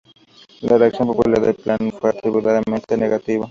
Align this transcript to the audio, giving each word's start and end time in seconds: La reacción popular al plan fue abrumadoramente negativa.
La 0.61 0.79
reacción 0.79 1.09
popular 1.09 1.43
al 1.45 1.53
plan 1.53 1.77
fue 1.99 2.09
abrumadoramente 2.09 2.97
negativa. 2.97 3.47